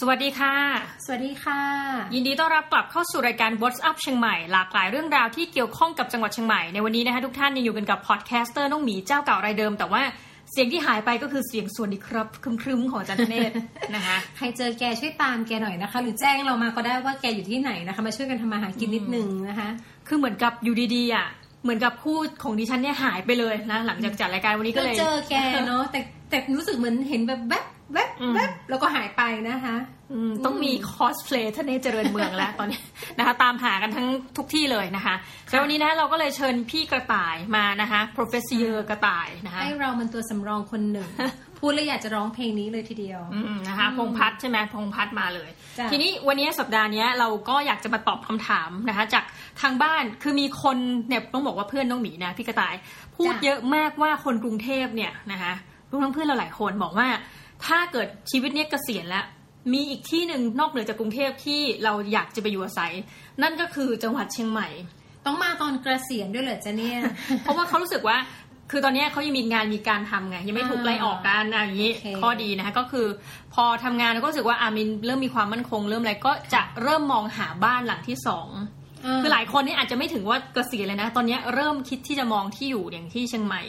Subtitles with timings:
[0.00, 0.54] สวัสดีค่ะ
[1.04, 1.60] สวัสดีค่ะ
[2.14, 10.02] ยินดีต้อนรับกลับเข้าสู่รายการ What's Up เชียงใหม่ หลากหลายเรื่องราวที่เกี่ยวข้องกับจังหวัดเชียงใหม่ ในวันนี้นะคะทุกท่านยังอยู่กันกับพอดแคสเตอร์น้องหมีเจ้าเก่ารายเดิม แต่ว่า
[10.52, 12.26] เสียงที่หายไปก็คือเสียงสวัสดีครับ
[12.62, 13.52] ขรึมๆของอาจารย์ธเนศ
[13.94, 19.68] นะคะ ใครเจอแกช่วยตามแกหน่อยนะคะ หรือแจ้งเรามาก็ได้ว่าแกอยู่ที่ไหนนะคะ มาช่วยกันทำมาหากินนิดนึงนะคะ
[20.08, 21.26] คือเหมือนกับอยู่ดีๆอะ
[21.62, 25.34] เหมือนกับพูดของดิฉันเนี่ยหายไปเลยนะหลังจากจัดรายการวันนี้ก็ก็เลยเจอแก
[25.66, 26.00] เนาะแต่
[26.30, 29.76] แต่รู้สึกเหมือนเห็นแบบแวบ แวบแวบแล้วก็หายไปนะคะ
[30.12, 32.80] อืมต้องมีคอสเพลย์ท่านเนศเจริญเมืองแล้วตอนนี้
[33.18, 35.14] นะคะ ตามหากันทั้งทุกที่เลยนะคะ
[35.50, 41.08] แล้ววันนี้นะเราก็เลยเชิญพี่กระต่ายมานะคะ professor กระต่ายนะคะให้เรามันตัวสำรองคนหนึ่ง
[41.58, 49.24] พูดแล้วอยากจะร้องเพลงนี้เลยทีเดียวอืมนะคะพงษ์พัฒน์ใช่ไหมพงษ์พัฒน์มาเลยจ้ะทีนี้วันนี้สัปดาห์เนี้ยเราก็อยากจะมาตอบคำถามนะคะ จาก
[49.60, 50.76] ทางบ้านคือมีคน
[51.08, 52.74] เนี่ยต้องบอกว่าเพื่อนน้องหมีนะพี่กระต่าย
[53.16, 55.52] พูดเยอะมากว่าคนกรุงเทพเนี่ยนะคะ
[55.90, 57.08] รวมทั้งเพื่อนเราหลายคนบอกว่า
[57.66, 59.24] ถ้าเกิดชีวิตเนี้ยเกษียณแล้ว
[59.72, 62.92] มีอีกที่หนึ่งนอกเหนือจากกรุงเทพที่เราอยากจะไปอยู่อาศัย
[63.42, 64.68] นั่นก็คือจังหวัดเชียงใหม่
[65.26, 66.98] ต้องมาตอนเกษียณด้วยเหรอจ๊ะเนี่ย
[67.42, 68.16] เพราะว่าเขารู้สึกว่า
[68.70, 73.06] คือตอนเนี้ยเขายังมีงานมีการทำไงยังไม่ถูกไล่ออกกันอะอย่างนี้โอเคข้อดีนะคะก็คือ
[73.54, 78.48] พอทำงานก็รู้สึกว่าอามินเริ่มมีความมั่นคง เริ่มอะไรก็จะเริ่มมองหาบ้านหลังที่สอง
[79.22, 83.62] คือหลายคนนี่อาจจะไม่ถึงว่าเกษียณเลยนะ ตอนเนี้ยเริ่มคิดที่จะมองที่อยู่อย่างที่เชียงใหม่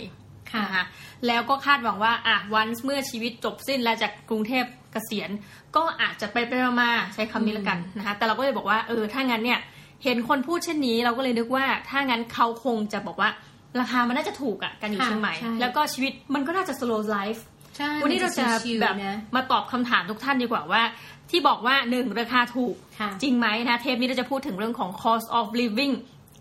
[0.51, 0.85] ค่ะนะคะ
[1.27, 5.29] แล้วก็คาดหวังว่าอะวันเมื่อชีวิตจบสิ้นแล้วจากกรุงเทพเกษียณ
[5.75, 9.59] ก็อาจจะไปไปมาๆใช้คำนี้ละกันนะคะแต่เราก็เลยบอกว่าเออถ้างั้นเนี่ย
[10.03, 13.29] เห็นคนพูดเช่นนี้เราก็เลยนึกว่า ถ้างั้นเขาคงจะบอกว่า
[13.79, 17.41] ราคามันน่าจะถูกอะการอยู่ค่ะเชียงใหม่ใช่แล้วก็ชีวิตมันก็น่าจะ slow life
[17.77, 20.81] ใช่วันนี้เราจะชิลๆแบบนะมาตอบคำถามทุกท่านดีกว่าว่า
[21.29, 25.93] ที่บอกว่าหนึ่งราคาถูกค่ะจริงไหมนะเทปนี้เราจะพูดถึงเรื่องของ cost of living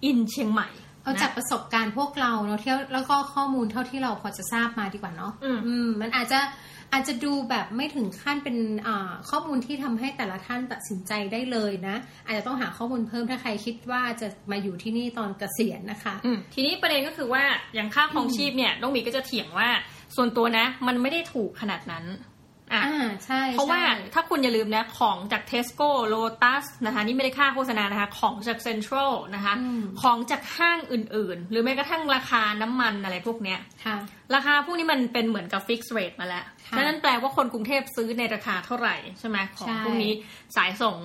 [0.09, 0.69] in เชียงใหม่
[1.05, 6.41] เอาจากประสบการณ์พวกเราเนาะเที่ยวแล้วก็ข้อมูลเท่าที่เราพอจะทราบมาดีกว่าเนาะอืมอืมมันอาจจะ
[6.93, 8.57] อาจจะดูแบบไม่ถึงขั้นเป็น
[8.87, 11.97] อ่าข้อมูลที่ทำให้แต่ละท่านตัดสินใจได้เลยนะ
[12.27, 19.69] อาจจะต้องหาข้อมูลเพิ่มถ้าใครคิดว่าจะมาอยู่ที่นี่ตอนเกษียณนะคะอืมทีนี้ประเด็นก็คือว่าอย่างค่าครองชีพเนี่ยน้องหมีก็จะเถียงว่า
[20.17, 22.05] ส่วนตัวนะ มันไม่ได้ถูกขนาดนั้น
[22.73, 33.97] อะอ่าใช่เพราะว่าใช่ถ้าคุณอย่าลืมนะของจาก Tesco Lotus นะคะนี่ไม่ได้ค่าโฆษณานะคะของจาก Central นะคะอืมของจากห้างอื่นๆ หรือแม้กระทั่งราคาน้ำมันอะไรพวกเนี้ยค่ะ
[34.35, 40.13] ราคาพวกนี้มันเป็นเหมือนกับ fixed rate มาแล้วค่ะดังนั้นแปลว่าคนกรุงเทพซื้อในราคาเท่าไหร่ใช่ไหมของใช่พวกนี้
[40.57, 40.97] สายส่ง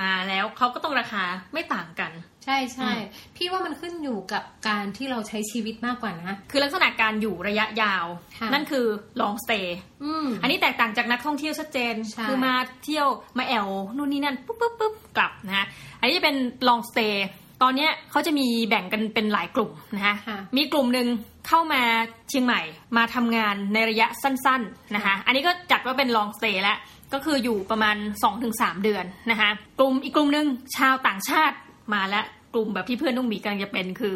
[0.00, 2.12] มาแล้วเขาก็ต้องราคาไม่ต่างกัน
[2.44, 2.90] ใช่ใช่
[3.36, 8.04] พี่ว่ามันขึ้นอยู่กับการที่เราใช้ชีวิตมากกว่านะ คือลักษณะการอยู่ระยะยาว
[8.38, 8.86] ค่ะนั่นคือ
[9.20, 9.66] long stay
[10.04, 13.06] อืมอันนี้แตกต่างจากนักท่องเที่ยวชัดเจนใช่คือมาเที่ยว
[13.38, 15.66] มาแอลนู่นนี่นั่นปุ๊บปุ๊บปุ๊บกลับนะฮะ
[16.00, 16.36] อันนี้จะเป็น
[16.68, 17.16] long stay
[17.62, 21.08] ตอนเนี้ยเขาจะมีแบ่งกันเป็นหลายกลุ่มนะฮะค่ะมีกลุ่มหนึ่ง
[21.48, 21.82] เข้ามา
[22.28, 22.60] เชียงใหม่
[22.96, 26.78] มาทำงานในระยะสั้น ๆนะคะ อันนี้ก็จัดว่าเป็น long stay แล้ว
[27.12, 27.96] ก็คืออยู่ประมาณ
[28.40, 31.56] 2-3 เดือนนะคะกลุ่มอีกกลุ่มหนึ่งชาวต่างชาติ
[31.94, 34.14] มาแล้วกลุ่มแบบที่เพื่อนต้องมีกำลังจะเป็นคือ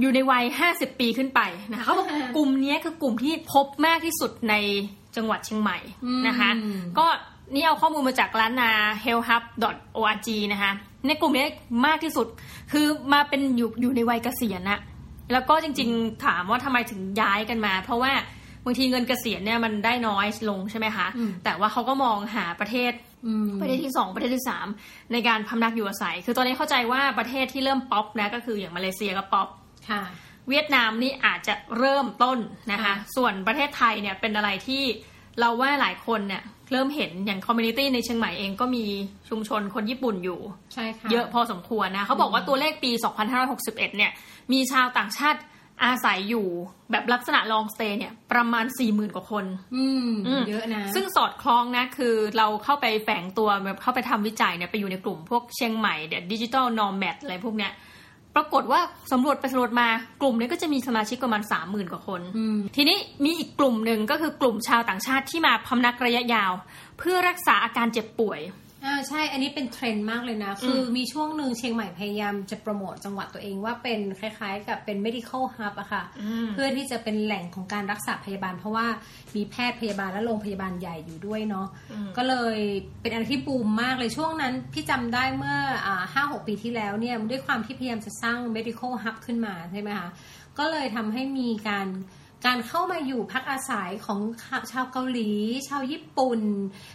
[0.00, 1.40] อยู่ในวัย 50 ปีขึ้นไป
[1.70, 2.06] นะคะเขาบอก
[2.36, 4.54] กลุ่มเนี้ยคือกลุ่มที่พบมากที่สุดใน
[5.16, 5.78] จังหวัดเชียงใหม่
[6.28, 7.06] นะคะอืมก็
[7.54, 8.70] นี่เอาข้อมูลมาจากร้านนา
[9.04, 10.72] healthhub.org นะคะ
[11.06, 11.46] ในกลุ่มนี้
[11.86, 12.26] มากที่สุด
[12.72, 14.80] คือมาเป็นอยู่อยู่ในวัยเกษียณนะ
[15.32, 18.12] แล้วก็จริงๆถามว่าทำไมถึงย้ายกันมา เพราะว่า
[18.68, 22.92] บางทีเงินเกษียณเนี่ยมันได้น้อยลงใช่ไหมคะอืมแต่ว่าเขาก็มองหาประเทศ
[23.26, 24.66] อืมประเทศที่สองประเทศที่สาม
[25.12, 29.48] ในการพำนักอยู่อาศัย คือตอนนี้เข้าใจว่าประเทศที่เริ่มป๊อปนะก็คืออย่างมาเลเซียก็ป๊อป
[29.90, 30.02] ค่ะ
[30.48, 32.38] เวียดนามนี่อาจจะเริ่มต้น
[32.72, 34.82] นะคะค่ะส่วนประเทศไทยเนี่ยเป็นอะไรที่
[35.40, 36.42] เราว่าหลายคนเนี่ย
[36.72, 38.84] เริ่มเห็นอย่าง community ในเชียงใหม่เองก็มี
[39.28, 40.40] ชุมชนคนญี่ปุ่นอยู่
[40.74, 42.90] ใช่ค่ะเยอะพอสมควรนะเขาบอกว่าตัวเลขปี
[43.44, 44.10] 2561 เนี่ย
[44.52, 45.40] มีชาวต่างชาติ
[45.84, 46.46] อาศัยอยู่
[46.90, 49.44] แบบลักษณะ long stay เนี่ย ประมาณ40,000กว่าคน
[49.76, 57.72] อืมอืมเยอะนะ ซึ่งสอดคล้องนะ คือเราเข้าไปแฝงตัวแบบเข้าไปทำวิจัยเนี่ยไปอยู่ในกลุ่มพวกเชียงใหม่เดี๋ยว digital nomad อะไรพวกเนี้ย
[58.36, 58.80] ปรากฏว่า
[59.12, 59.88] สำรวจไปสำรวจมา
[60.20, 66.52] กลุ่มนี้ก็จะมีสมาชิกประมาณ30,000กว่าคนอืมทีนี้มีอีกกลุ่มหนึ่งก็คือกลุ่มชาวต่างชาติที่มาพำนักระยะยาว
[66.98, 68.40] เพื่อรักษาอาการเจ็บป่วย
[68.84, 78.86] อ่าใช่อันนี้เป็นเทรนด์มากเลยนะ คือมีช่วงหนึ่งเชียงใหม่พยายามจะโปรโมทจังหวัดตัวเองว่าเป็นคล้ายๆ กับเป็น medical hub อะค่ะอืมเพื่อที่จะเป็นแหล่งของการรักษาพยาบาล เพราะว่า
[79.36, 81.68] มีแพทย์พยาบาลและโรงพยาบาลใหญ่อยู่ด้วยเนาะ
[82.16, 82.58] ก็เลย
[83.00, 85.56] เป็นอะไรที่บูมมากเลยช่วงนั้น พี่จำได้เมื่อ
[86.14, 90.10] ห้าหกปีที่แล้วเนี่ยด้วยความที่พยายามจะสร้าง medical hub ขึ้นมาใช่ไหมคะ
[90.58, 91.88] ก็เลยทำให้มีการ
[92.46, 94.20] การเข้ามาอยู่พักอาศัยของ
[94.72, 95.30] ชาวเกาหลี
[95.68, 96.40] ชาวญี่ปุ่น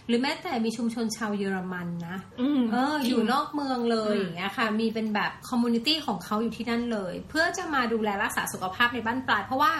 [0.06, 9.72] หรือแม้แต่มีชุมชนชาวเยอรมันนะอืมเออ อยู่นอกเมืองเลยอืมอย่างเงี้ยค่ะ มีเป็นแบบ community ของเขาอยู่ที่นั่นเลย เพื่อจะมาดูแลรักษาสุขภาพในบั้นปลาย เพราะว่า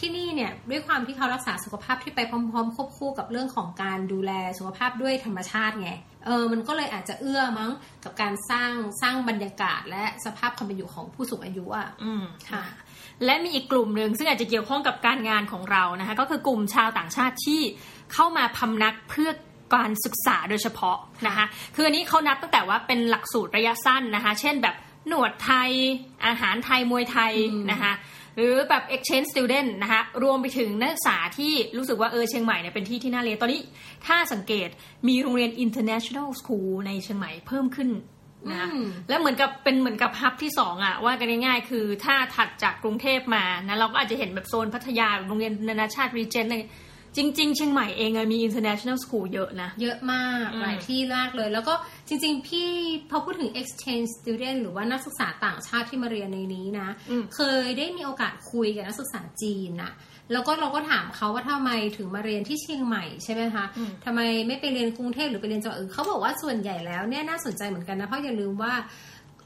[0.04, 5.90] ี่นี่เนี่ยด้วยความที่เขารักษาสุขภาพที่ไปพร้อมๆ ควบคู่กับเรื่องของการดูแลสุขภาพด้วยธรรมชาติไง
[6.26, 7.70] เออมันก็เลยอาจจะเอื้อมั้ง
[8.04, 8.72] กับการสร้าง
[9.02, 12.64] สร้างบรรยากาศและสภาพความเป็นอยู่ของผู้สูงอายุอะอืมค่ะ
[13.24, 17.60] และมีอีกกลุ่มหนึ่งซึ่งอาจจะเกี่ยวข้องกับการงานของเรานะคะก็คือกลุ่มชาวต่างชาติที่
[18.12, 19.30] เข้ามาพำนักเพื่อ
[19.74, 24.74] การศึกษาโดยเฉพาะนะคะคืออันนี้เขานับตั้งแต่ว่าเป็นหลักสูตรระยะสั้นนะคะ เช่นแบบ
[25.08, 25.70] หนวดไทย
[26.26, 27.32] อาหารไทยมวยไทย
[27.72, 27.92] นะคะ
[28.36, 33.60] หรือแบบ exchange student นะคะรวมไปถึงนักศึกษาที่รู้สึกว่าเออเชียงใหม่เนี่ยเป็นที่ที่น่าเรียนตอนนี้
[34.06, 34.68] ถ้าสังเกต
[35.08, 37.88] มีโรงเรียน international school ในเชียงใหม่เพิ่มขึ้น
[38.50, 46.56] นะคะอืมแล้วเหมือนกับเป็นเหมือนกับฮับที่สองอะว่ากันง่ายๆ คือถ้าถัดจากกรุงเทพมานะเราก็อาจจะเห็นแบบโซนพัทยาโรงเรียนนานาชาติรีเจนอะไร
[47.16, 51.74] จริง ๆ เชียงใหม่เองอะมี international school เยอะนะ เยอะมากอืมหลายที่มากเลย แล้วก็
[52.08, 52.68] จริง ๆ พี่
[53.10, 59.92] พอพูดถึง exchange student หรือว่านักศึกษาต่างชาติที่มาเรียนในนี้นะอืมเคยได้มีโอกาสคุยกับนักศึกษาจีนน่ะ
[60.32, 68.74] แล้วก็เราก็ถามเขาว่าทำไมถึงมาเรียนที่เชียงใหม่ใช่ไหมคะอืมทำไมไม่ไปเรียนกรุงเทพหรือไปเรียนจังหวัดอื่นเขาบอกว่าส่วนใหญ่แล้วเนี่ยน่าสนใจเหมือนกันนะเพราะอย่าลืมว่า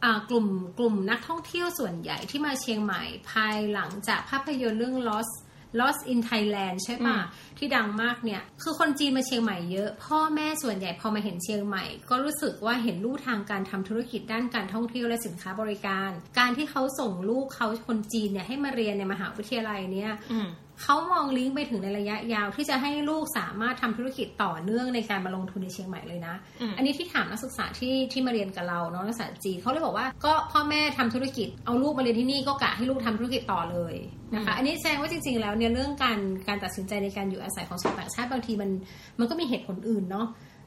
[0.05, 0.47] อ่ากลุ่ม
[0.79, 5.35] กลุ่มนักท่องเที่ยวส่วนใหญ่ที่มาเชียงใหม่ภายหลังจากภาพยนตร์เรื่อง Lost
[5.81, 20.49] Lost in Thailand ใช่ปะอืมที่ดังมากเนี่ย คือคนจีนมาเชียงใหม่เยอะ พ่อแม่ส่วนใหญ่พอมาเห็นเชียงใหม่ ก็รู้สึกว่าเห็นลู่ทางการทำธุรกิจด้านการท่องเที่ยวและสินค้าบริการ การที่เขาส่งลูกเขาคนจีนเนี่ยให้มาเรียนในมหาวิทยาลัยเนี่ยอืม
[20.83, 33.95] เขามองลิงก์ไปถึงในระยะยาวที่จะให้ลูกสามารถทำธุรกิจต่อเนื่องในการมาลงทุนในเชียงใหม่เลยนะอืมอันนี้ที่ถามนักศึกษาที่ที่มาเรียนกับเราเนาะนักศึกษาจีนเขาเลยบอกว่าก็พ่อแม่ทำธุรกิจเอาลูกมาเรียนที่นี่ก็กะให้ลูกทำธุรกิจต่อเลย
[34.35, 36.19] นะคะอันนี้แสดงว่าจริงๆแล้วเนี่ยเรื่องการ
[36.49, 38.71] การตัดสินใจในการอยู่อาศัยของชาวต่างชาติบางทีมัน
[39.19, 40.27] มันก็มีเหตุผลอื่นเนาะ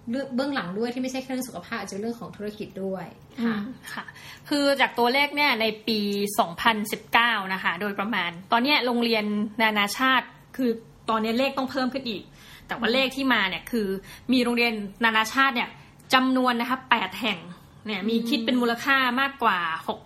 [0.09, 3.05] เรื่องเบื้องหลังด้วยที่ไม่ใช่แค่เรื่องสุขภาพอาจจะเรื่องของธุรกิจด้วย
[3.41, 3.61] อืค่ะม
[3.93, 4.05] ค่ะ
[4.49, 5.99] คือจากตัวเลขเนี่ยในปี
[6.77, 9.25] 2019 นะคะ โดยประมาณ ตอนเนี้ยโรงเรียน
[9.61, 10.27] นานาชาติ
[10.57, 10.71] คือ
[11.09, 12.23] ตอนนี้เลขต้องเพิ่มขึ้นอีก
[12.67, 13.87] แต่ว่าเลขที่มาเนี่ยคือ
[14.33, 14.73] มีโรงเรียน
[15.03, 15.69] นานาชาติเนี่ย
[16.13, 17.39] จำนวนนะคะ8แห่ง
[17.87, 19.59] เนี่ยมีคิดเป็นมูลค่ามากกว่า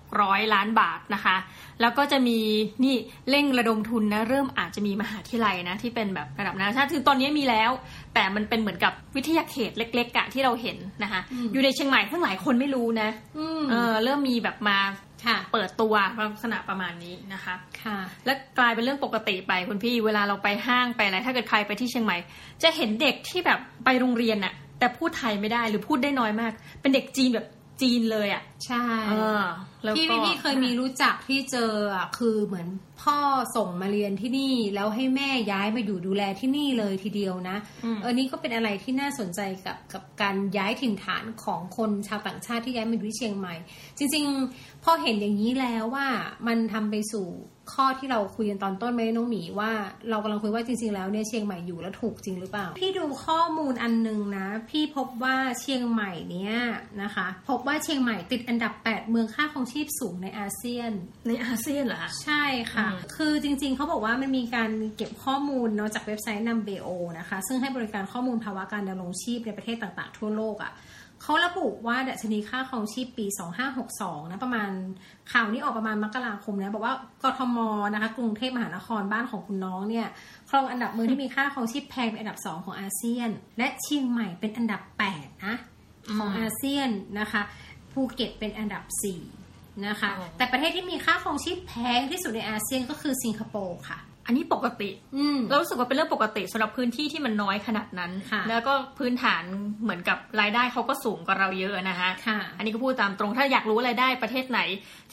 [0.04, 1.38] 600 ล้านบาทนะคะ
[1.82, 2.40] แล้วก็จะมี
[2.84, 2.96] นี่
[3.30, 7.72] เร่งระดมทุนนะเริ่มอาจจะมีมหาวิทยาลัยนะที่เป็นแบบระดับนานาชาติคือตอนนี้มีแล้ว
[8.18, 14.80] แต่มันเป็นเหมือนกับวิทยาเขตเล็กๆอะที่เราเห็นนะคะอืมอยู่ในเชียงใหม่ซึ่งหลายคนไม่รู้นะอืมเออเริ่มมีแบบมา
[15.26, 17.54] ค่ะเปิดตัวลักษณะประมาณนี้นะคะ
[17.84, 22.18] ค่ะ และกลายเป็นเรื่องปกติไปคุณพี่เวลาเราไปห้างไปอะไรถ้าเกิดใครไปที่เชียงใหม่
[22.64, 27.48] จะเห็นเด็กที่แบบไปโรงเรียนน่ะแต่พูดไทยไม่ได้หรือพูดได้น้อยมาก เป็นเด็กจีนแบบ
[27.82, 29.44] จีนเลยอะ ใช่เออ
[29.84, 32.68] แล้วพี่ก็พี่พี่เคยมีรู้จักที่เจออะคือเหมือน
[33.02, 33.18] พ่อ
[33.56, 43.56] ส่งมาเรียนที่นี่ แล้วให้แม่ย้ายมาอยู่ดูแลที่นี่เลยทีเดียวนะอืมเออนี่ก็เป็นอะไรที่น่าสนใจกับกับการย้ายถิ่นฐานของคนชาวต่างชาติที่ย้ายมาอยู่ที่เชียงใหม่
[43.98, 44.26] จริง
[44.56, 46.08] ๆ พอเห็นอย่างนี้แล้วว่า
[46.48, 47.28] มันทำไปสู่
[47.74, 49.72] ข้อที่เราคุยกันตอนต้นไหมน้องหมีว่า
[50.10, 56.56] เรากำลังคุยว่าจริง ๆ แล้วเนี่ยเชียงใหม่อยู่แล้วถูกจริงหรือเปล่า พี่ดูข้อมูลอันหนึงนะ พี่พบว่าเชียงใหม่เนี่ย
[57.02, 60.92] นะคะ พบว่าเชียงใหม่ติดอันดับ 8 เมืองค่าครองชีพสูงในอาเซียน
[61.28, 62.44] ในอาเซียนเหรอคะใช่
[62.74, 66.88] ค่ะอืมคือจริง ๆเขาบอกว่ามันมีการเก็บข้อมูลเนาะจากเว็บไซต์นัมเบโอ
[67.20, 70.74] นะคะ ซึ่งให้บริการข้อมูลภาวะการดำรงชีพในประเทศต่างๆ ทั่วโลกอะ่ะ
[71.22, 73.26] เขาระบุว่าดัชนีค่าครองชีพปี
[73.80, 74.70] 2562 นะประมาณ
[75.32, 77.58] ข่าวนี้ออกประมาณมกราคมนะบอกว่ากทม
[77.94, 80.08] นะคะ กรุงเทพมหานครบ้านของคุณน้องเนี่ย
[80.50, 84.82] ครองอันดับเมืองที่มีค่าครองชีพแพงเป็นอันดับ 2 ของอาเซียน และเชียงใหม่เป็นอันดับ
[85.14, 85.56] 8 นะ
[86.18, 86.90] ของอาเซียน
[87.20, 87.42] นะคะ
[87.92, 88.84] ภูเก็ตเป็นอันดับ
[89.34, 99.44] 4 นะคะอ๋อแต่ประเทศที่มีค่าครองชีพแพงที่สุดในอาเซียนก็คือสิงคโปร์ค่ะ อันนี้ปกติอืมเรารู้สึกว่าเป็นเรื่องปกติสำหรับพื้นที่ที่มันน้อยขนาดนั้นค่ะแล้วก็พื้นฐาน
[99.84, 104.60] เหมือนกับรายได้เขาก็สูงกว่าเราเยอะนะคะค่ะอันนี้ก็พูดตามตรงถ้าอยากรู้รายได้ประเทศไหน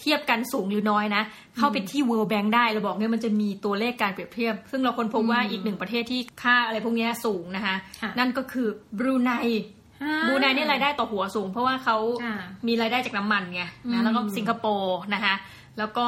[0.01, 1.23] เทียบกันสูงหรือน้อยนะ
[1.57, 8.69] เข้าไปที่ World Bank ได้เราบอกเนี่ยมันจะมีตัวเลขการเปรียบเทียบ ซึ่งเราคนพบว่าอืมอีกหนึ่งประเทศที่ค่าอะไรพวกเนี้ยสูงนะคะค่ะนั่นก็คือ
[8.99, 9.33] บรูไน
[10.27, 15.35] บรูไนเนี่ยรายได้ต่อหัวสูง เพราะว่าเขาค่ะมีรายได้จากน้ำมันไงอืนะมแล้วก็สิงคโปร์นะคะ
[15.79, 16.07] แล้วก็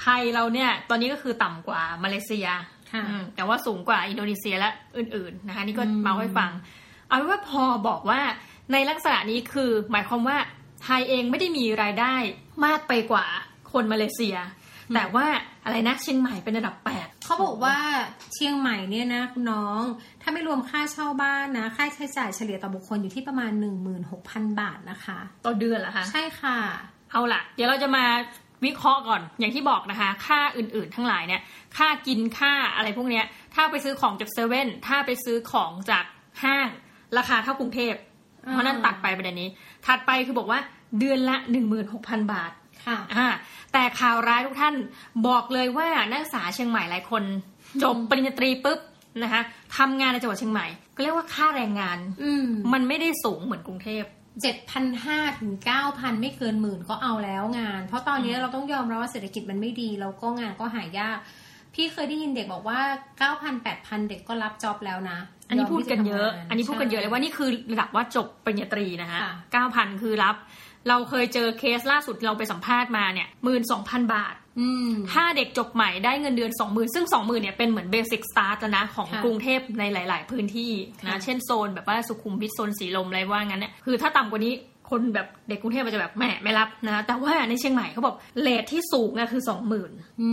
[0.00, 2.46] ไทยเราเนี่ย ตอนนี้ก็คือต่ำกว่ามาเลเซีย
[2.92, 6.50] ค่ะอืมแต่ว่าสูงกว่าอินโดนีเซียและอื่น ๆ นะคะ นี่ก็อืมเมาให้ฟัง
[7.08, 8.20] เอาเป็นว่าพอบอกว่า
[8.72, 10.36] ในลักษณะนี้คือหมายความว่า
[10.84, 12.14] ไทยเองไม่ได้มีรายได้
[12.64, 13.26] มากไปกว่า
[13.72, 14.36] คนมาเลเซีย
[14.94, 15.26] แต่ว่า
[15.64, 17.76] อะไรนะเชียงใหม่เป็นอันดับแปดเขาบอกว่า
[18.34, 19.82] เชียงใหม่เนี่ยนะคุณน้อง
[20.22, 23.52] ถ้าไม่รวมค่าเช่าบ้านนะ ค่าใช้จ่ายเฉลี่ยต่อบุคคลอยู่ที่ประมาณ
[24.06, 26.58] 16,000 บาทนะคะ ต่อเดือนเหรอคะ ใช่ค่ะ
[27.12, 28.04] เอาล่ะ เดี๋ยวเราจะมา
[28.64, 31.40] วิเคราะห์ก่อน อย่างที่บอกนะคะ ค่าอื่นๆ ทั้งหลายเนี่ย
[31.76, 33.24] ค่ากินค่าอะไรพวกเนี้ย
[33.54, 36.04] ถ้าไปซื้อของจากเซเว่น ถ้าไปซื้อของจาก
[36.42, 36.68] ห้าง
[37.16, 37.94] ราคาเท่ากรุงเทพ
[38.46, 39.48] อ่าเพราะนั้นตัดไปประเด็นนี้
[39.86, 40.60] ถัดไปคือบอกว่า
[40.98, 41.36] เดือนละ
[41.84, 42.52] 16,000 บาท
[42.86, 43.26] ค่ะอ่า
[43.72, 44.74] แต่ข่าวร้ายทุกท่าน
[45.26, 47.22] บอกเลยว่านักศึกษาเชียงใหม่หลายคน
[47.82, 48.80] จบปริญญาตรีปุ๊บ
[49.22, 49.42] นะคะ
[49.76, 54.04] ทำงานในจังหวัดเชียงใหม่ ก็เรียกว่าค่าแรงงานอืมมันไม่ได้สูงเหมือนกรุงเทพ
[54.42, 61.18] เจ็ดพันห้าถึงเก้าพันไม่เกินหมื่นก็เอาแล้วงาน เพราะตอนนี้อืมเราต้องยอมรับว่าเศรษฐกิจมันไม่ดีแล้วก็งานก็หายาก
[61.74, 62.80] พี่เคยได้ยินเด็กบอกว่า
[63.18, 65.18] เก้าพันแปดพันเด็กก็รับจ็อบแล้วนะ
[65.48, 70.36] อันนี้มพูดที่จกันเยอะทำงาอันนี้พูดกันเยอะเลยว่านี่คือระดับว่าจบปริญญาตรีนะคะค่ะเก้าพันคือรับ
[70.88, 74.39] เราเคยเจอเคสล่าสุดเราไปสัมภาษณ์มาเนี่ยหมื่นสองพันบาทอืม
[75.12, 84.54] ถ้าเด็กจบใหม่ได้เงินเดือนสองหมื่นซึ่งสองหมื่นเนี่ยเป็นเหมือน basic start แล้วนะของค่ะกรุงเทพในหลาย ๆ พื้นที่ค่ะนะ เช่นโซนแบบว่าสุขุมวิทโซนสีลมอะไรว่างั้นเนี่ยคือถ้าต่ำกว่านี้
[84.90, 89.92] คนแบบเด็กกรุงเทพมันจะแบบแหมไม่รับนะ แต่ว่าในเชียงใหม่เขาบอก rate ที่สูงอะคือสองหมื่น
[90.22, 90.30] อื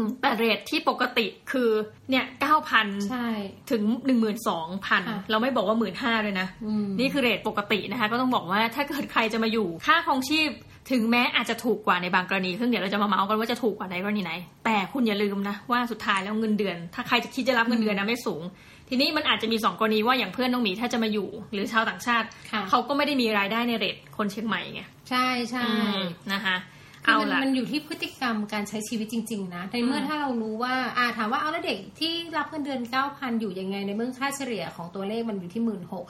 [0.00, 1.70] มแต่ rate ที่ปกติคือ
[2.10, 3.26] เนี่ยเก้าพันใช่
[3.70, 10.50] ถึงหนึ่งหมื่นสองพันค่ะเราไม่บอกว่าหมื่นห้าเลยนะอืมนี่คือ rate ปกตินะคะ ก็ต้องบอกว่าถ้าเกิดใครจะมาอยู่ค่าครองชีพ
[10.92, 14.32] ถึงแม้อาจจะถูกกว่าในบางกรณี ซึ่งเดี๋ยวเราจะมาเมาส์กันว่าจะถูกกว่าในกรณีไหน
[14.64, 18.42] แต่คุณอย่าลืมนะว่าสุดท้ายแล้วเงินเดือน ถ้าใครจะคิดจะรับเงินเดือนนะไม่สูง
[18.88, 26.56] ทีนี้มันอาจจะมีสองกรณีว่าอย่างเพื่อนน้องหมีถ้าจะมาอยู่ หรือชาวต่างชาติค่ะเขาก็ไม่ได้มีรายได้ในเรทคนเชียงใหม่ไงใช่ใช่อืมนะคะ
[27.04, 36.04] คือเอามันละมันอยู่ที่พฤติกรรมการใช้ชีวิตจริง ๆ นะในเมื่ออืมถ้าเรารู้ว่าอ่าถามว่าเอาแล้วเด็กที่รับเงินเดือนเก้าพันอยู่ยังไง ในเมื่อค่าเฉลี่ยของตัวเลขมันอยู่ที่หมื่นหก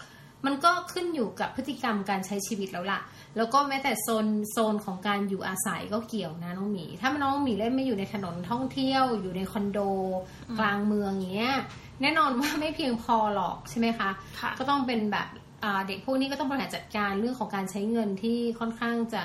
[0.47, 3.01] มันก็ขึ้นอยู่กับพฤติกรรมการใช้ชีวิตแล้วล่ะ
[3.37, 9.79] แล้วก็แม้แต่โซนโซนของการอยู่อาศัยก็เกี่ยวนะน้องหมี ถ้าน้องหมีเล่นไม่อยู่ในถนนท่องเที่ยว อยู่ในคอนโด
[10.59, 11.57] กลางเมืองอย่างเงี้ย
[12.03, 14.11] แน่นอนว่าไม่เพียงพอหรอกใช่ไหมคะ
[14.41, 15.29] ค่ะก็ต้องเป็นแบบ
[15.65, 19.25] อ่าเด็กพวกนี้ก็ต้องบริหารจัดการเรื่องของการใช้เงินที่ค่อนข้างจะ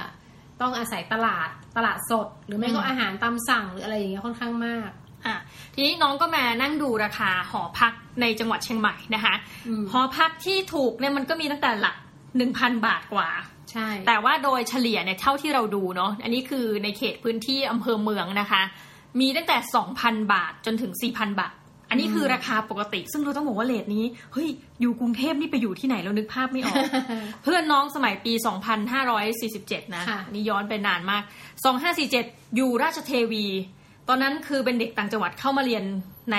[0.61, 4.89] ต้องอาศัยตลาดตลาดสด หรือไม่ก็อืมอาหารตามสั่งหรืออะไรอย่างเงี้ยค่อนข้างมาก
[5.25, 5.35] อะ
[5.73, 9.35] ทีนี้น้องก็มานั่งดูราคาหอพักในจังหวัดเชียงใหม่นะคะ
[9.67, 11.95] อืมหอพักที่ถูกเนี่ยมันก็มีตั้งแต่หลัก
[12.37, 13.29] หนึ่งพันบาทกว่า
[13.71, 18.61] ใช่แต่ว่าโดยเฉลี่ยเนี่ยเท่าที่เราดูเนาะอันนี้คือในเขตพื้นที่อำเภอเมืองนะคะ
[19.19, 19.57] มีตั้งแต่
[19.95, 21.53] 2,000บาทจนถึง4,000บาท
[21.89, 24.49] อันนี้คือราคาปกติ ซึ่งเราต้องบอกว่าเลทนี้เฮ้ย
[24.81, 26.83] อยู่กรุงเทพนี่ไปอยู่ที่ไหนเรานึกภาพไม่ออก
[27.43, 28.33] เพื่อนน้องสมัยปี
[29.13, 31.23] 2547 นะค่ะอันนี่ย้อนไปนานมาก
[31.89, 33.45] 2547 อยู่ราชเทวี
[34.09, 35.83] ตอนนั้นคือเป็นเด็กต่างจังหวัดเข้ามาเรียน
[36.31, 36.37] ใน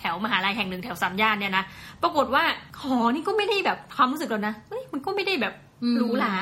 [0.00, 1.64] แถวมหาลัยแห่งหนึ่งแถวสามย่านเนี่ยนะ
[2.02, 2.44] ปรากฏว่า
[2.82, 6.34] หอนี่ก็ไม่ได้แบบความรู้สึกเรานะเฮ้ยมันก็ไม่ได้แบบอืมหรูหรา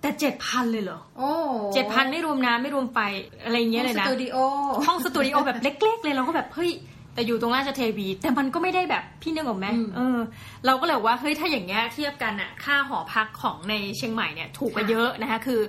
[0.00, 1.30] แต่เจ็ดพันเลยเหรอโอ้
[1.74, 2.98] เจ็ดพันไม่รวมน้ำไม่รวมไฟ
[3.44, 4.36] อะไรอย่างเงี้ยเลยนะสตูดิโอ
[4.86, 6.70] ห้องสตูดิโอแบบเล็ก ๆ เลยเราก็แบบเฮ้ย
[7.16, 10.18] แต่อยู่ตรงราชเทวี แต่มันก็ไม่ได้แบบพี่นึกออกไหมอืมเออ
[10.66, 15.60] เราก็เลยบอกว่าเฮ้ยถ้าอย่างเงี้ยเทียบกันอะค่าหอพักของในเชียงใหม่เนี่ยถูกกว่าค่ะเยอะนะคะ คือ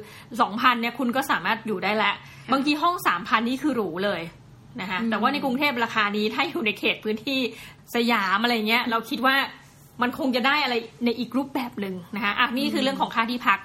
[0.41, 2.15] สองพันเนี่ยคุณก็สามารถอยู่ได้แล้ว
[2.51, 4.21] บางทีห้องสามพันนี่คือหรูเลย
[4.81, 7.39] นะคะอืมแต่ว่าในกรุงเทพราคานี้ถ้าอยู่ในเขตพื้นที่
[7.95, 9.35] สยามอะไรเงี้ย เราคิดว่า
[10.01, 10.75] มันคงจะได้อะไร
[11.05, 13.59] ในอีกรูปแบบหนึ่งนะคะอะนี่คือเรื่องของค่าที่พัก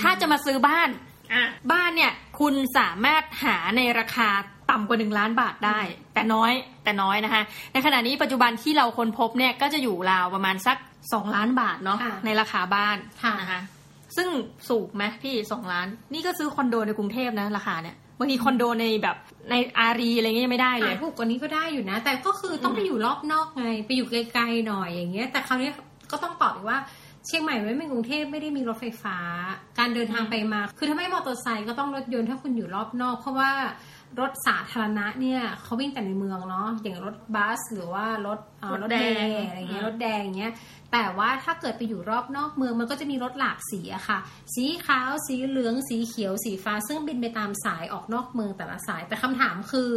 [0.00, 0.88] ถ้าจะมาซื้อบ้าน
[1.32, 4.28] อะบ้านเนี่ยคุณสามารถหาในราคา
[4.74, 5.80] ต่ำกว่าหนึ่งล้านบาทได้
[6.14, 6.52] แต่น้อย
[6.84, 10.76] แต่น้อยนะคะ ในขณะนี้ปัจจุบันที่เราค้นพบเนี่ยก็จะอยู่ราวประมาณสัก
[11.12, 13.60] สองล้านบาทเนาะค่ะในราคาบ้านค่ะนะคะ
[14.16, 14.28] ซึ่ง
[14.68, 19.16] สูงไหมพี่สองล้าน นี่ก็ซื้อคอนโดในกรุงเทพนะราคาเนี่ยบางทีคอนโดในแบบ
[19.50, 25.70] ในอารีอะไรเงี้ยยังไม่ได้เลยขายถูกกว่านี้ก็ได้อยู่นะ แต่ก็คือต้องไปอยู่รอบนอกไง ไปอยู่ไกลๆหน่อยอย่างเงี้ย แต่คราวนี้
[26.10, 26.78] ก็ต้องตอบอีกว่า
[27.26, 29.18] เชียงใหม่ไม่เป็นกรุงเทพไม่ได้มีรถไฟฟ้า
[29.78, 33.50] การเดินทางไปมา คือถ้าไม่มอเตอร์ไซค์ก็ต้องรถยนต์ถ้าคุณอยู่รอบนอก เพราะว่า
[34.20, 40.52] รถสาธารณะเนี่ยเขาวิ่งแต่ในเมืองเนาะอย่างรถบัสหรือว่ารถเอ่อรรถถแดแดงงอะไรเงี้ยอืมรถแดงเงี้ย
[40.92, 44.18] แต่ว่าถ้าเกิดไปอยู่รอบนอกเมืองมันก็จะมีรถหลากสีอะค่ะ
[44.54, 49.90] สีขาวสีเหลืองสีเขียวสีฟ้า ซึ่งบินไปตามสายออกนอกเมืองแต่ละสาย แต่คำถามคือ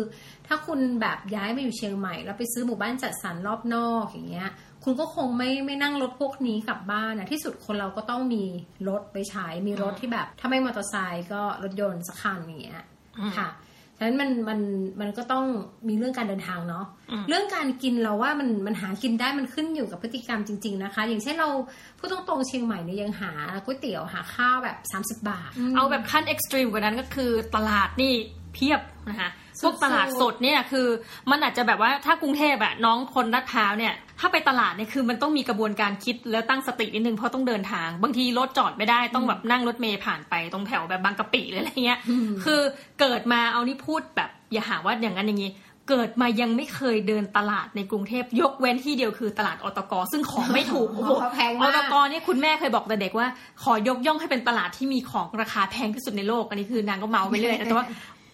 [0.47, 4.49] ถ้าคุณแบบย้ายมาอยู่เชียงใหม่ แล้วไปซื้อหมู่บ้านจัดสรรรอบนอกอย่างเงี้ย
[4.83, 8.43] คุณก็คงไม่ไม่นั่งรถพวกนี้กลับบ้านนะที่สุดคนเราก็ต้องมี
[8.87, 12.83] รถไปใช้มีรถที่แบบ ถ้าไม่มอเตอร์ไซค์ก็รถยนต์สักคันอย่างเงี้ย
[13.19, 13.49] อืมค่ะ
[13.97, 14.59] ฉะนั้นมันมัน
[15.01, 15.45] มันก็ต้อง
[15.87, 21.49] มีเรื่องการเดินทางเนาะอืมเรื่องการกินเราว่ามันมันหากินได้มันขึ้นอยู่กับพฤติกรรมจริง ๆ นะคะ อย่างเช่นเรา
[21.97, 23.31] พูดตรงๆเชียงใหม่เนี่ยยังหา
[23.65, 28.13] ก๋วยเตี๋ยวหาข้าวแบบ 30 บาท เอาแบบขั้นเอ็กซ์ตรีมกว่านั้นก็คือตลาดนี่
[28.53, 29.29] เพียบนะคะ
[29.61, 30.87] พสุดๆวกตลาดสดเนี่ยคือ
[31.31, 41.99] มันอาจจะแบบว่าถ้ากรุงเทพอะน้องคนลาดพร้าวเนี่ย ถ้าไปตลาดเนี่ยคือมันต้องมีกระบวนการคิดแล้วตั้งสตินิดนึงเพราะต้องเดินทาง บางทีรถจอดไม่ได้ต้องแบบนั่งรถเมล์ผ่านไปตรงแถวแบบบางกะปิหรืออะไรเงี้ย
[42.43, 42.61] คือ
[42.99, 45.51] เกิดมาเอานี่พูดแบบอย่าหาว่าอย่างนั้นอย่างนี้
[45.89, 53.27] เกิดมายังไม่เคยเดินตลาดในกรุงเทพยกเว้นที่เดียวคือตลาดอตกซึ่งของไม่ถูกโอ้โหเพราะแพงอมากตกนี่คุณแม่เคยบอกแต่เด็กว่า
[53.63, 57.85] ขอยกย่องให้เป็นตลาดที่มีของราคาแพงที่สุดในโลกอันนี้คือนางก็เมาไปเรื่อยนะแต่ว่า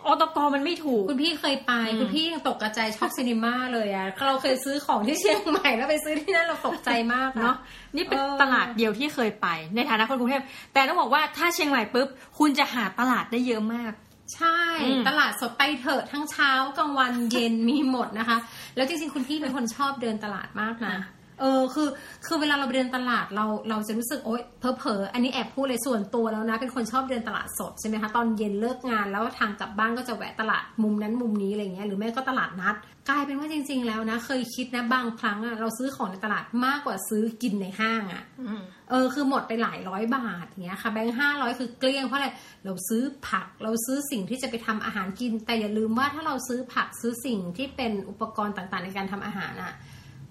[0.08, 10.44] อตกมันไม่ถูก คุณพี่เคยไปอืมคุณพี่ยังตกกระจายช็อกซินิม่าเลยอะเราเคยซื้อของที่เชียงใหม่แล้วไปซื้อที่นั่นเราตกใจมากเนาะเนาะนี่เป็นเออตลาดเดียวที่เคยไป ในฐานะคนกรุงเทพ
[10.74, 12.08] แต่ต้องบอกว่าถ้าเชียงใหม่ปุ๊บ
[12.40, 13.94] คุณจะหาตลาดได้เยอะมาก
[14.36, 18.38] ใช่อืมตลาดสดไปเถอะทั้งเช้ากลางวันเย็นมีหมดนะคะ
[18.76, 20.96] แล้วจริงๆ คุณพี่เป็นคนชอบเดินตลาดมากนะ
[21.40, 21.88] เออคือ
[22.26, 32.76] คือเวลาเราไปเดินตลาดเราเราจะรู้สึกโอ๊ยเพอเพอๆอันนี้แอบพูดเลยส่วนตัวแล้วนะเป็นคนชอบเดินตลาดสดใช่ไหมคะตอนเย็นเลิกงานแล้วทางกลับบ้านก็จะแวะตลาดมุมนั้นมุมนี้อะไรเงี้ยหรือไม่ก็ตลาดนัด
[33.10, 42.28] กลายเป็นว่าจริง ๆ แล้วนะ เคยคิดนะบางครั้งอะเราซื้อของในตลาดมากกว่าซื้อกินในห้างอะอืมเออคือหมดไปหลายร้อยบาทเงี้ยค่ะแบงค์ห้าร้อยคือเกลี้ยงเพราะอะไร
[42.66, 49.74] เราซื้อผักเราซื้อสิ่งที่จะไปทำอาหารกิน แต่อย่าลืมว่าถ้าเราซื้อผักซื้อสิ่งที่เป็นอุปกรณ์ต่างๆ ในการทำอาหารอะ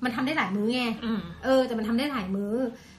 [0.04, 2.54] มันทำได้หลายมื้อไงอืมเออ แต่มันทำได้หลายมื้อ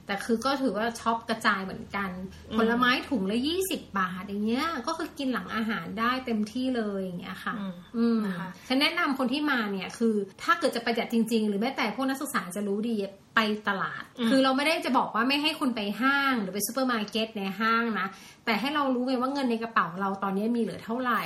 [0.08, 2.10] แต่คือก็ถือว่าช็อปกระจายเหมือนกัน
[2.58, 12.96] ผลไม้ถุงละยี่สิบบาทอย่างเงี้ย ก็คือกินหลังอาหารได้เต็มที่เลยอย่างเงี้ยค่ะ อืมอืมนะคะฉันแนะนำคนที่มาเนี่ยคือ ถ้าเกิดจะประหยัดจริง ๆ หรือแม้แต่พวกนักศึกษาจะรู้ดี
[13.36, 18.08] ไปตลาด คือเราไม่ได้จะบอกว่าไม่ให้คุณไปห้างหรือไปซูเปอร์มาร์เก็ตในห้างนะ
[18.46, 21.22] แต่ให้เรารู้ไงว่าเงินในกระเป๋าเราตอนนี้มีเหลือเท่าไหร่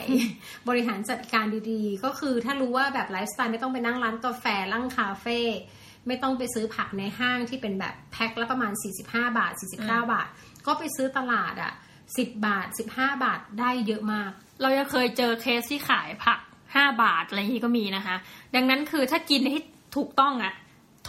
[0.69, 5.39] บริหารจัดการดีๆ ก็คือถ้ารู้ว่าแบบไลฟ์สไตล์ไม่ต้องไปนั่งร้านกาแฟนั่งคาเฟ่
[6.07, 8.73] ไม่ต้องไปซื้อผักในห้างที่เป็นแบบแพ็คละประมาณ
[9.03, 9.03] 45
[9.37, 10.27] บาท 49 บาท
[10.65, 11.73] ก็ไปซื้อตลาดอะ
[12.07, 16.39] 10 บาท 15 บาทได้เยอะมาก เราจะเคยเจอเคสที่ขายผัก
[16.75, 18.15] ห้าบาทอะไรอย่างนี้ก็มีนะคะ
[18.55, 19.59] ดังนั้นคือถ้ากินให้
[19.95, 20.53] ถูกต้องอะ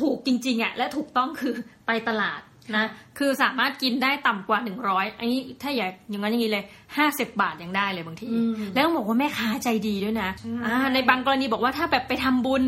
[0.00, 1.54] ถูกจริงๆอะและถูกต้องคือ
[1.86, 2.40] ไปตลาด
[2.76, 2.86] นะ
[3.18, 6.64] คือสามารถกินได้ต่ำกว่าหนึ่งร้อยอันนี้ถ้าอย่าอย่างนั้นอย่างนี้เลย
[6.96, 12.64] ห้าสิบบาทยังได้เลยบางทีอืมแล้วต้องบอกว่าแม่ค้าใจดีด้วยนะใช่อ่าในบางกรณีบอกว่าถ้าแบบไปทำบุญ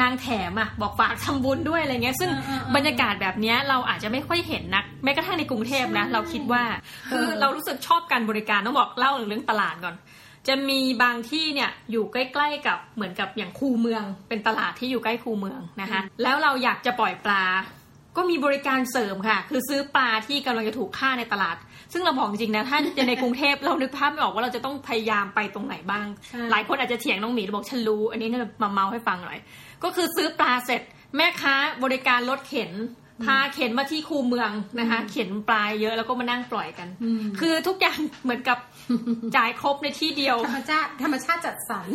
[0.00, 6.62] นางแถมอะบอกฝากทำบุญด้วยอะไรเงี้ย ซึ่งอ่าอ่าอ่าบรรยากาศแบบเนี้ยเราอาจจะไม่ค่อยเห็นนักแม้กระทั่งในกรุงเทพนะ เราคิดว่า
[7.10, 9.94] คือเออเรารู้สึกชอบการบริการต้องบอกเล่าเรื่องตลาดก่อน
[10.48, 17.44] จะมีบางที่เนี่ยอยู่ใกล้ๆกับเหมือนกับอย่างคูเมือง เป็นตลาดที่อยู่ใกล้คูเมืองนะคะแล้วเราอยากจะปล่อยปลา
[18.16, 21.56] ก็มีบริการเสริมค่ะ คือซื้อปลาที่กำลังจะถูกฆ่าในตลาด
[21.92, 29.38] ซึ่งเราบอกจริงๆนะถ้าจะในกรุงเทพเรานึกภาพไม่ออกว่าเราจะต้องพยายามไปตรงไหนบ้างใช่หลายคนอาจจะเถียงน้องหมีบอกฉันรู้ อันนี้เนี่ยมาเมาให้ฟังหน่อย
[29.84, 30.82] ก็คือซื้อปลาเสร็จ
[31.16, 32.72] แม่ค้าบริการรถเข็น
[33.26, 38.58] พาเข็นมาที่คูเมืองนะคะ เข็นปลาเยอะแล้วก็มานั่งปล่อยกันอืมคือทุกอย่างเหมือนกับ
[39.36, 41.86] จ่ายครบในที่เดียว ธรรมชาติธรรมชาติจัดสรร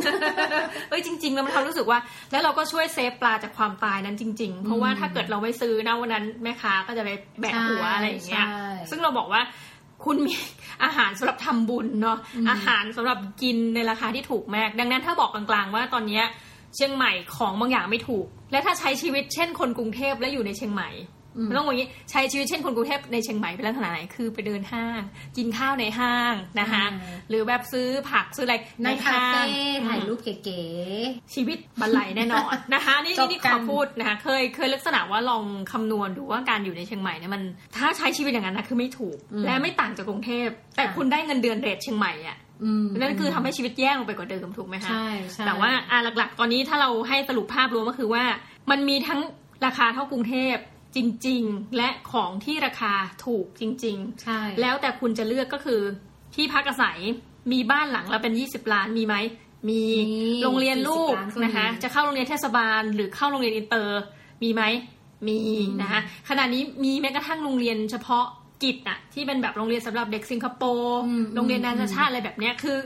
[0.89, 1.99] เอ้ยจริงๆแล้วมันทำรู้สึกว่า
[2.31, 7.09] แล้วเราก็ช่วยเซฟปลาจากความตายนั้นจริง ๆ เพราะว่าถ้าเกิดเราไม่ซื้อนะวันนั้นแม่ค้าก็จะไป
[7.41, 9.41] แบกหัวอะไรอย่างเงี้ยใช่ซึ่งเราบอกว่า
[10.05, 10.33] คุณมี
[10.83, 12.17] อาหารสำหรับทำบุญเนาะ
[12.49, 16.25] อาหารสำหรับกินในราคาที่ถูกมาก ดังนั้นถ้าบอกกลางๆว่าตอนเนี้ย
[16.75, 20.91] เชียงใหม่ของบางอย่างไม่ถูก และถ้าใช้ชีวิตเช่นคนกรุงเทพและอยู่ในเชียงใหม่
[21.37, 25.01] อืมมันต้องบอกอย่างนี้ใช้ชีวิตเช่นคนกรุงเทพในเชียงใหม่เป็นลักษณะไหนคือไปเดินห้าง
[25.37, 26.85] กินข้าวในห้างนะคะ
[27.29, 30.61] หรือแบบซื้อผักซื้ออะไรในคาเฟ่ห้งถ่ายรูปเก๋
[31.33, 37.43] ชีวิตบันไลแน่นอนนะคะนี่จบนี่กัขนอพูดนะคะเคยเคยลักษณะว่าลองคำนวณดูว่าการอยู่ในเชียงใหม่เนี่ยมัน
[37.77, 42.42] ถ้าใช้ชีวิตอย่างนั้นนะคือไม่ถูก และไม่ต่างจากกรุงเทพแต่ค่ะคุณได้เงินเดือนเรทเชียงใหม่อะๆอืม
[42.99, 48.23] นั่นคือทำให้ชีวิตแย่ลงไปกว่าเดิมถูกไหมคะใช่ใช่แต่ว่าอะหลัก ๆ ตอนนี้ถ้าเราให้สรุปภาพรวมก็คือว่า
[48.71, 49.19] มันมีทั้ง
[49.65, 50.55] ราคาเท่ากรุงเทพ
[50.95, 52.93] จริง ๆ และของที่ราคา
[53.25, 55.81] ถูกจริง ๆ ใช่ แล้วแต่คุณจะเลือกก็คือ
[56.35, 56.97] ที่พักอาศัย
[57.51, 59.15] มีบ้านหลังละเป็น20ล้านมีไหม
[59.69, 64.01] มีมีโรงเรียนลูก40ล้านก็มีนะคะจะเข้าโรงเรียนเทศบาล หรือเข้าโรงเรียนอินเตอร์
[64.43, 64.63] มีไหม
[65.27, 68.25] มีอืมนะคะขณะนี้มีแม้กระทั่งโรงเรียนเฉพาะ
[68.63, 72.77] กิจอะที่เป็นแบบโรงเรียนสำหรับเด็กสิงคโปร์อืมโรงเรียนนานาชาติอะไรแบบเนี้ยคือ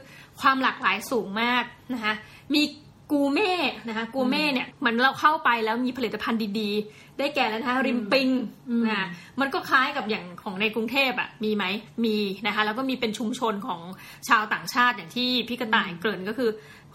[0.42, 1.64] ความหลากหลายสูงมาก
[1.94, 2.14] นะคะ
[2.54, 2.64] มี
[3.12, 3.54] กูเม่
[3.88, 8.28] นะคะกูเม่เนี่ยเหมือนเราเข้าไปแล้วมีผลิตภัณฑ์ดีๆ ได้แก่แล้วนะคะริมปิง
[8.70, 9.08] อืมนะ
[9.40, 11.66] มันก็คล้ายกับอย่างของในกรุงเทพอะมีไหม
[12.06, 13.82] มีนะคะแล้วก็มีเป็นชุมชนของ
[14.28, 16.50] ชาวต่างชาติอย่างที่พี่กระต่ายเกริ่นก็คือ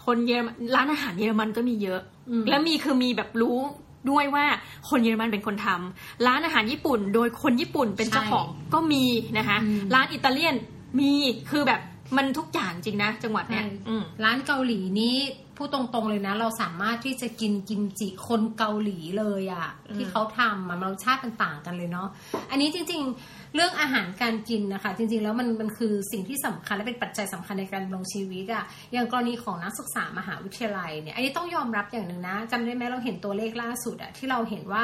[0.05, 3.57] คนเยอรมันร้านอาหารเยอรมันก็มีเยอะอืมแล้วมีคือมีแบบรู้
[4.09, 4.45] ด้วยว่า
[4.89, 9.03] คนเยอรมันเป็นคนทำร้านอาหารญี่ปุ่น โดยคนญี่ปุ่นเป็นเจ้าของก็มี
[9.37, 10.55] นะคะอืมร้านอิตาเลียน
[10.99, 11.11] มี
[11.49, 11.81] คือแบบ
[12.17, 15.15] มันทุกอย่างจริงนะ จังหวัดเนี้ยใช่อืมร้านเกาหลีนี้
[15.57, 22.07] พูดตรงๆเลยนะ เราสามารถที่จะกินกิมจิคนเกาหลีเลยอะอืมที่เขาทำอะมันรสชาติมันต่างกันเลยเนาะ
[22.51, 28.63] อันนี้จริง ๆ เรื่องอาหารการกินนะคะ จริงๆ แล้วมันมันคือสิ่งที่สำคัญและเป็นปัจจัยสำคัญในการดำรงชีวิตอะ
[28.93, 34.83] อย่างกรณีของนักศึกษามหาวิทยาลัยเนี่ยอันนี้ต้องยอมรับอย่างหนึ่งนะจำได้ไหมเราเห็นตัวเลขล่าสุดอะที่เราเห็นว่า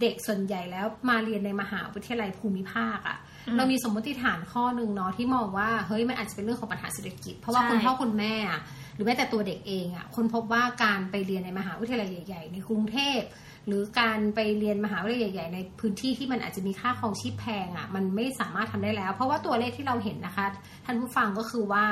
[0.00, 8.60] เด็กส่วนใหญ่แล้วมาเรียนในมหาวิทยาลัยภูมิภาคอะอืมเรามีสมมติฐานข้อหนึ่งเนาะที่มองว่าเฮ้ยมันอาจจะเป็นเรื่องของปัญหาเศรษฐกิจ เพราะว่าใช่คุณพ่อคุณแม่อะ
[8.94, 13.20] หรือแม้แต่ตัวเด็กเองอะคนพบว่าการไปเรียนในมหาวิทยาลัยใหญ่ ๆ ในกรุงเทพ
[13.68, 20.46] หรือการไปเรียนมหาวิทยาลัยใหญ่ ๆ ในพื้นที่ที่มันอาจจะมีค่าครองชีพแพงอะมันไม่สามารถทำได้แล้ว เพราะว่าตัวเลขที่เราเห็นนะคะ
[20.84, 21.84] ท่านผู้ฟังก็คือว่า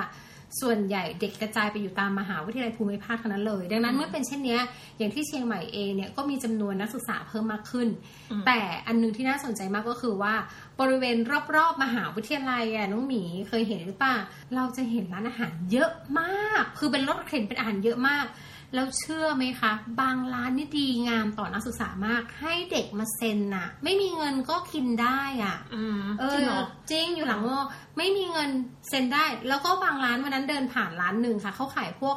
[0.60, 4.60] ส่วนใหญ่เด็กกระจายไปอยู่ตามมหาวิทยาลัยภูมิภาคเท่านั้นเลย ดังนั้นเมื่อเป็นเช่นเนี้ย
[4.98, 7.88] อย่างที่เชียงใหม่เองเนี่ยก็มีจำนวนนักศึกษาเพิ่มมากขึ้น
[8.46, 10.34] แต่อันหนึงที่น่าสนใจมากก็คือว่า
[10.80, 11.16] บริเวณ
[11.56, 14.16] รอบๆ มหาวิทยาลัยอะน้องหมีเคยเห็นหรือเปล่า
[14.54, 18.26] เราจะเห็นร้านอาหารเยอะมาก คือเป็นรถเข็นเป็นอาหารเยอะมาก
[18.74, 27.58] แล้วเชื่อไหมคะ บางร้านนี่ดีงามต่อนักศึกษามาก ให้เด็กมาเซ็นน่ะ ไม่มีเงินก็กินได้อะอืมเอจริงอเหรอจริงอยู่หลังมอ
[27.96, 28.50] ไม่มีเงิน
[28.88, 32.16] เซ็นได้ แล้วก็บางร้านวันนั้นเดินผ่านร้านหนึ่งค่ะเขาขายพวก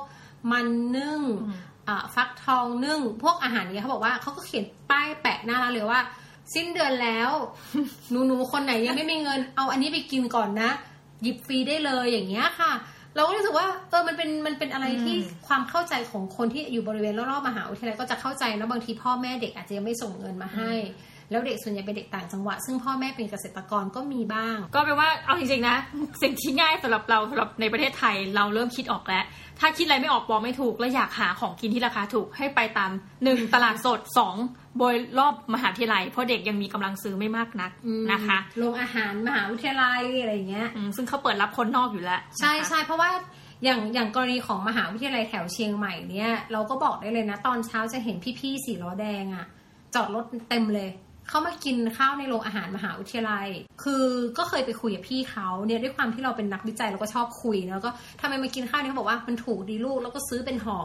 [0.52, 1.20] มันนึ่ง
[1.88, 6.02] อ่าฟักทองนึ่งพวกอาหารเนี้ยเขาบอกว่าเขาก็เขียนป้ายแปะหน้าร้านเลยว่า
[6.54, 7.32] สิ้นเดือนแล้ว
[8.10, 10.72] หนูหนูๆคนไหนยังไม่มีเงิน เอาอันนี้ไปกินก่อนนะ
[11.22, 12.72] หยิบฟรีได้เลยอย่างเงี้ยค่ะ
[13.16, 15.16] เราก็รู้สึกว่าเออมันเป็นมันเป็นอะไรที่
[15.48, 20.72] ความเข้าใจของคนที่อยู่บริเวณรอบๆมหาวิทยาลัยก็จะเข้าใจนะบางทีพ่อแม่เด็กอาจจะยังไม่ส่งเงินมาให้
[21.32, 25.78] แล้วเด็กส่วนใหญ่เป็นเด็กต่างจังหวัด ซึ่งพ่อแม่เป็นเกษตรกรก็มีบ้าง ก็แปลว่าเอาจริงๆนะ
[26.22, 29.24] สิ่งที่ง่ายสำหรับเราสำหรับในประเทศไทยเราเริ่มคิดออกแล้ว
[29.60, 32.92] ถ้าคิดอะไรไม่ออกบอกไม่ถูก และอยากหาของกินที่ราคาถูกให้ไปตาม
[33.24, 34.36] หนึ่งตลาดสดสอง
[34.80, 37.72] โดยรอบมหาวิทยาลัย เพราะเด็กยังมีกำลังซื้อไม่มากนัก
[38.12, 43.10] นะคะโรงอาหารมหาวิทยาลัยอะไรอย่างเงี้ยอืมซึ่งเขาเปิดรับคนนอกอยู่แล้ว ใช่นะคะใช่เพราะว่า
[43.64, 49.46] อย่างอย่างกรณีของมหาวิทยาลัยแถวเชียงใหม่เนี่ย เราก็บอกได้เลยนะ ตอนเช้าจะเห็นพี่ๆสีล้อแดงอะ
[49.96, 50.90] จอดรถเต็มเลย
[51.30, 53.48] เขามากินข้าวในโรงอาหารมหาวิทยาลัย
[53.84, 54.06] คือ
[54.38, 60.80] ก็เคยไปคุยกับพี่เขาเนี่ยด้วยความที่เราเป็นนักวิจัยเราก็ชอบคุยเนอะก็ทำไมมากินข้าวเนี่ยเขาบอกว่ามันถูกดีลูกแล้วก็ซื้อเป็นห่อ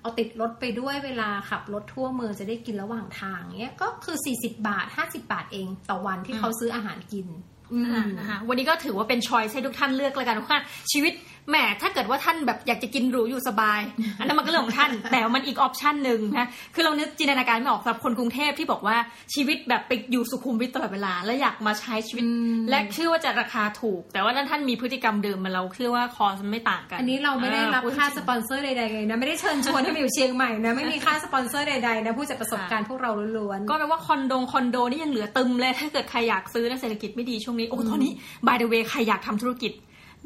[0.00, 7.26] เอาติดรถไปด้วยเวลาขับรถทั่วเมืองจะได้กินระหว่างทางเนี้ยก็คือ 40 บาท 50 บาทเองต่อวันที่เขาซื้ออาหารกิน
[7.72, 10.56] อืมอ่านะคะวันนี้ก็ถือว่าเป็นชอยให้ทุกท่านเลือกแล้วกันว่า
[10.92, 11.12] ชีวิต
[11.50, 13.80] แหมถ้าเกิดว่าท่านแบบอยากจะกินหรูอยู่สบาย
[14.18, 18.96] อันนั้นมันก็เรื่องของท่าน แต่มันอีกออปชันหนึ่งนะคือเรานึกจินตนาการไม่ออกสำหรับคนกรุงเทพที่บอกว่า
[19.34, 22.24] ชีวิตแบบไปอยู่สุขุมวิทตลอดเวลา แล้วอยากมาใช้ชีวิต
[22.70, 38.12] และเชื่อว่าจะราคาถูก แต่ว่าถ้าท่านมีพฤติกรรมเดิมมาเราเชื่อว่าคอสมันไม่ต่างกันอันนี้เราไม่ได้รับพูดค่าจงสปอนเซอร์ใดๆเลยนะไม่ได้เชิญชวนให้มาอยู่เชียงใหม่นะไม่มีค่าสปอนเซอร์ใดๆนะผู้จากประสบการณ์พวกเราล้วนๆก็แปลว่าคอนโดคอนโดนี่ยังเหลือตึมเลยถ้าเกิดใครอยากซื้อนะเศรษฐกิจไม่ดีช่วงนี้โอ้ตอนนี้
[38.46, 39.72] by the way ใครอยากทำธุรกิจ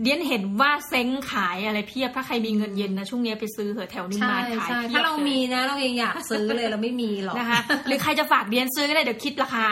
[0.03, 9.67] เดียนเห็นว่าเซ้งขายอะไรเพียบ ถ้าใครมีเงินเย็นนะช่วงนี้ไปซื้อเหอะแถวนิมใช่มานขายใช่เพียบถ้าเราลยมีนะเรายังอยากซื้อเลยเราไม่มีหรอกนะคะ หรือใครจะฝากเดียนซื้อก็ได้เดี๋ยวคิดราคา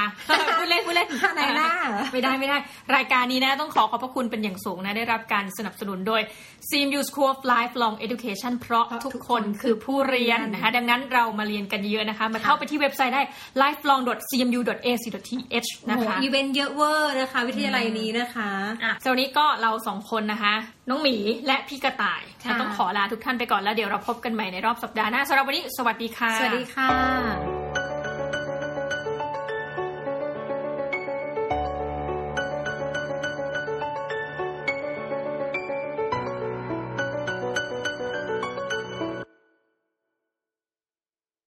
[0.59, 1.67] พูดเล่นพูดเล่นไหนล่ะ
[2.13, 2.57] ไม่ได้ไม่ได้
[2.97, 6.21] รายการนี้นะต้องขอขอบพระคุณเป็นอย่างสูงนะได้รับการสนับสนุนโดย
[6.69, 13.23] CMU School of Lifelong Education เพราะทุกคนคือผู้เรียนนะคะดังนั้นเรามาเรียนกันเยอะนะคะมาเข้าไปที่เว็บไซต์ได้
[13.63, 18.51] lifelong.cmu.ac.th โอ้นะโหคะอีเวนต์เยอะเวอร์นะคะ วิทยาลัยนี้นะคะ
[18.85, 20.55] อะสำหรับวันนี้ก็เราสองคนนะคะ
[20.89, 21.17] น้องหมี
[21.47, 27.58] และพี่กระต่ายค่ะเราต้องขอลาทุกท่านไปก่อนแล้วเดี๋ยวเราพบกันใหม่ในรอบสัปดาห์หน้าสำหรับวันนี้สวัสดีค่ะ สวัสดีค่ะ